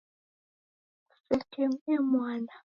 [1.27, 2.51] Kusekemie mwana.